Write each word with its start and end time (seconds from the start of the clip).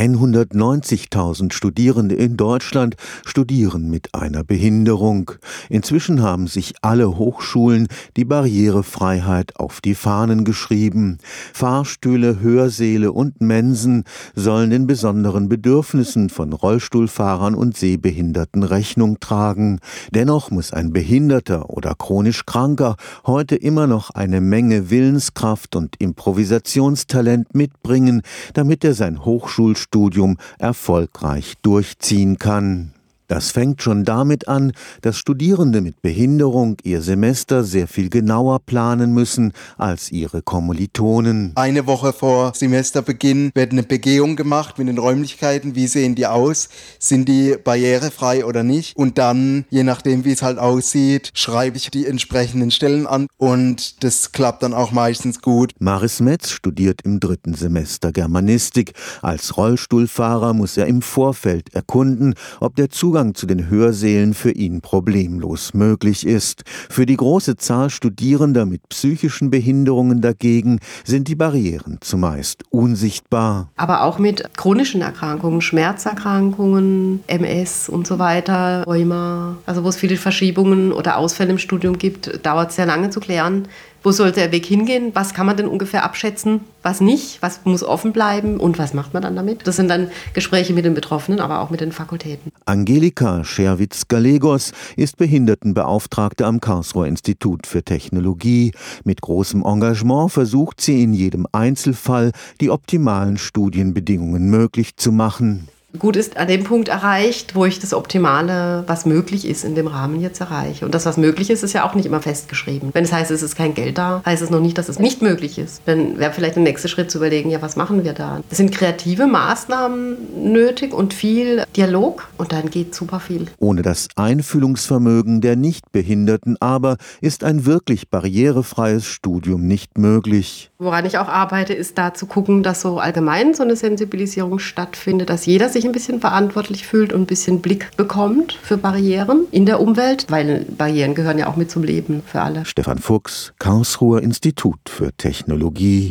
190.000 0.00 1.52
Studierende 1.52 2.14
in 2.14 2.38
Deutschland 2.38 2.96
studieren 3.26 3.90
mit 3.90 4.14
einer 4.14 4.44
Behinderung. 4.44 5.32
Inzwischen 5.68 6.22
haben 6.22 6.46
sich 6.46 6.72
alle 6.80 7.18
Hochschulen 7.18 7.86
die 8.16 8.24
Barrierefreiheit 8.24 9.56
auf 9.56 9.82
die 9.82 9.94
Fahnen 9.94 10.44
geschrieben. 10.44 11.18
Fahrstühle, 11.52 12.40
Hörsäle 12.40 13.12
und 13.12 13.42
Mensen 13.42 14.04
sollen 14.34 14.70
den 14.70 14.86
besonderen 14.86 15.50
Bedürfnissen 15.50 16.30
von 16.30 16.54
Rollstuhlfahrern 16.54 17.54
und 17.54 17.76
Sehbehinderten 17.76 18.62
Rechnung 18.62 19.20
tragen. 19.20 19.80
Dennoch 20.12 20.50
muss 20.50 20.72
ein 20.72 20.94
Behinderter 20.94 21.68
oder 21.68 21.94
chronisch 21.94 22.46
Kranker 22.46 22.96
heute 23.26 23.54
immer 23.54 23.86
noch 23.86 24.08
eine 24.08 24.40
Menge 24.40 24.88
Willenskraft 24.88 25.76
und 25.76 25.96
Improvisationstalent 25.98 27.54
mitbringen, 27.54 28.22
damit 28.54 28.82
er 28.82 28.94
sein 28.94 29.26
Hochschul 29.26 29.76
Studium 29.90 30.36
erfolgreich 30.60 31.54
durchziehen 31.62 32.38
kann. 32.38 32.92
Das 33.30 33.52
fängt 33.52 33.80
schon 33.80 34.02
damit 34.02 34.48
an, 34.48 34.72
dass 35.02 35.16
Studierende 35.16 35.82
mit 35.82 36.02
Behinderung 36.02 36.78
ihr 36.82 37.00
Semester 37.00 37.62
sehr 37.62 37.86
viel 37.86 38.10
genauer 38.10 38.58
planen 38.58 39.14
müssen 39.14 39.52
als 39.78 40.10
ihre 40.10 40.42
Kommilitonen. 40.42 41.52
Eine 41.54 41.86
Woche 41.86 42.12
vor 42.12 42.52
Semesterbeginn 42.56 43.52
wird 43.54 43.70
eine 43.70 43.84
Begehung 43.84 44.34
gemacht 44.34 44.78
mit 44.78 44.88
den 44.88 44.98
Räumlichkeiten. 44.98 45.76
Wie 45.76 45.86
sehen 45.86 46.16
die 46.16 46.26
aus? 46.26 46.70
Sind 46.98 47.28
die 47.28 47.54
barrierefrei 47.62 48.44
oder 48.44 48.64
nicht? 48.64 48.96
Und 48.96 49.16
dann, 49.16 49.64
je 49.70 49.84
nachdem, 49.84 50.24
wie 50.24 50.32
es 50.32 50.42
halt 50.42 50.58
aussieht, 50.58 51.30
schreibe 51.32 51.76
ich 51.76 51.88
die 51.92 52.06
entsprechenden 52.06 52.72
Stellen 52.72 53.06
an 53.06 53.28
und 53.36 54.02
das 54.02 54.32
klappt 54.32 54.64
dann 54.64 54.74
auch 54.74 54.90
meistens 54.90 55.40
gut. 55.40 55.70
Maris 55.78 56.18
Metz 56.18 56.50
studiert 56.50 57.02
im 57.04 57.20
dritten 57.20 57.54
Semester 57.54 58.10
Germanistik. 58.10 58.94
Als 59.22 59.56
Rollstuhlfahrer 59.56 60.52
muss 60.52 60.76
er 60.76 60.88
im 60.88 61.00
Vorfeld 61.00 61.72
erkunden, 61.72 62.34
ob 62.58 62.74
der 62.74 62.90
Zugang 62.90 63.19
Zugang 63.20 63.34
zu 63.34 63.44
den 63.44 63.68
Hörsälen 63.68 64.32
für 64.32 64.50
ihn 64.50 64.80
problemlos 64.80 65.74
möglich 65.74 66.26
ist. 66.26 66.62
Für 66.88 67.04
die 67.04 67.18
große 67.18 67.56
Zahl 67.56 67.90
Studierender 67.90 68.64
mit 68.64 68.88
psychischen 68.88 69.50
Behinderungen 69.50 70.22
dagegen 70.22 70.80
sind 71.04 71.28
die 71.28 71.34
Barrieren 71.34 71.98
zumeist 72.00 72.62
unsichtbar. 72.70 73.68
Aber 73.76 74.04
auch 74.04 74.18
mit 74.18 74.56
chronischen 74.56 75.02
Erkrankungen, 75.02 75.60
Schmerzerkrankungen, 75.60 77.20
MS 77.26 77.90
und 77.90 78.06
so 78.06 78.18
weiter, 78.18 78.84
Rheuma, 78.86 79.58
also 79.66 79.84
wo 79.84 79.90
es 79.90 79.96
viele 79.96 80.16
Verschiebungen 80.16 80.90
oder 80.90 81.18
Ausfälle 81.18 81.50
im 81.50 81.58
Studium 81.58 81.98
gibt, 81.98 82.46
dauert 82.46 82.70
es 82.70 82.76
sehr 82.76 82.86
lange 82.86 83.10
zu 83.10 83.20
klären, 83.20 83.68
wo 84.02 84.12
sollte 84.12 84.40
der 84.40 84.52
Weg 84.52 84.66
hingehen? 84.66 85.10
Was 85.14 85.34
kann 85.34 85.46
man 85.46 85.56
denn 85.56 85.66
ungefähr 85.66 86.04
abschätzen? 86.04 86.60
Was 86.82 87.00
nicht? 87.00 87.42
Was 87.42 87.60
muss 87.64 87.82
offen 87.82 88.12
bleiben? 88.12 88.58
Und 88.58 88.78
was 88.78 88.94
macht 88.94 89.12
man 89.12 89.22
dann 89.22 89.36
damit? 89.36 89.66
Das 89.66 89.76
sind 89.76 89.88
dann 89.88 90.10
Gespräche 90.32 90.72
mit 90.72 90.84
den 90.84 90.94
Betroffenen, 90.94 91.40
aber 91.40 91.60
auch 91.60 91.70
mit 91.70 91.80
den 91.80 91.92
Fakultäten. 91.92 92.52
Angelika 92.64 93.44
Scherwitz-Galegos 93.44 94.72
ist 94.96 95.18
Behindertenbeauftragte 95.18 96.46
am 96.46 96.60
Karlsruher 96.60 97.06
Institut 97.06 97.66
für 97.66 97.82
Technologie. 97.82 98.72
Mit 99.04 99.20
großem 99.20 99.64
Engagement 99.64 100.32
versucht 100.32 100.80
sie 100.80 101.02
in 101.02 101.12
jedem 101.12 101.46
Einzelfall, 101.52 102.32
die 102.60 102.70
optimalen 102.70 103.36
Studienbedingungen 103.36 104.48
möglich 104.48 104.96
zu 104.96 105.12
machen 105.12 105.68
gut 105.98 106.16
ist 106.16 106.36
an 106.36 106.48
dem 106.48 106.64
Punkt 106.64 106.88
erreicht, 106.88 107.54
wo 107.54 107.64
ich 107.64 107.78
das 107.78 107.92
Optimale, 107.92 108.84
was 108.86 109.06
möglich 109.06 109.46
ist, 109.46 109.64
in 109.64 109.74
dem 109.74 109.86
Rahmen 109.86 110.20
jetzt 110.20 110.40
erreiche. 110.40 110.84
Und 110.84 110.94
das, 110.94 111.06
was 111.06 111.16
möglich 111.16 111.50
ist, 111.50 111.62
ist 111.62 111.72
ja 111.72 111.88
auch 111.88 111.94
nicht 111.94 112.06
immer 112.06 112.20
festgeschrieben. 112.20 112.90
Wenn 112.92 113.04
es 113.04 113.12
heißt, 113.12 113.30
es 113.30 113.42
ist 113.42 113.56
kein 113.56 113.74
Geld 113.74 113.98
da, 113.98 114.22
heißt 114.24 114.42
es 114.42 114.50
noch 114.50 114.60
nicht, 114.60 114.78
dass 114.78 114.88
es 114.88 114.98
nicht 114.98 115.22
möglich 115.22 115.58
ist. 115.58 115.82
Dann 115.86 116.18
wäre 116.18 116.32
vielleicht 116.32 116.56
der 116.56 116.62
nächste 116.62 116.88
Schritt 116.88 117.10
zu 117.10 117.18
überlegen, 117.18 117.50
ja, 117.50 117.60
was 117.62 117.76
machen 117.76 118.04
wir 118.04 118.12
da? 118.12 118.40
Es 118.50 118.58
sind 118.58 118.72
kreative 118.72 119.26
Maßnahmen 119.26 120.52
nötig 120.52 120.94
und 120.94 121.14
viel 121.14 121.64
Dialog 121.76 122.28
und 122.38 122.52
dann 122.52 122.70
geht 122.70 122.94
super 122.94 123.20
viel. 123.20 123.46
Ohne 123.58 123.82
das 123.82 124.08
Einfühlungsvermögen 124.16 125.40
der 125.40 125.56
Nichtbehinderten 125.56 126.56
aber 126.60 126.96
ist 127.20 127.44
ein 127.44 127.66
wirklich 127.66 128.08
barrierefreies 128.08 129.06
Studium 129.06 129.66
nicht 129.66 129.98
möglich. 129.98 130.70
Woran 130.78 131.04
ich 131.04 131.18
auch 131.18 131.28
arbeite, 131.28 131.74
ist 131.74 131.98
da 131.98 132.14
zu 132.14 132.26
gucken, 132.26 132.62
dass 132.62 132.80
so 132.80 132.98
allgemein 132.98 133.54
so 133.54 133.62
eine 133.62 133.76
Sensibilisierung 133.76 134.58
stattfindet, 134.58 135.28
dass 135.28 135.46
jeder 135.46 135.68
sich 135.68 135.79
sich 135.80 135.88
ein 135.88 135.92
bisschen 135.92 136.20
verantwortlich 136.20 136.86
fühlt 136.86 137.12
und 137.12 137.22
ein 137.22 137.26
bisschen 137.26 137.60
Blick 137.62 137.90
bekommt 137.96 138.58
für 138.62 138.76
Barrieren 138.76 139.46
in 139.50 139.64
der 139.64 139.80
Umwelt, 139.80 140.26
weil 140.28 140.66
Barrieren 140.76 141.14
gehören 141.14 141.38
ja 141.38 141.46
auch 141.46 141.56
mit 141.56 141.70
zum 141.70 141.82
Leben 141.82 142.22
für 142.26 142.42
alle. 142.42 142.66
Stefan 142.66 142.98
Fuchs, 142.98 143.54
Karlsruher 143.58 144.22
Institut 144.22 144.78
für 144.88 145.10
Technologie. 145.16 146.08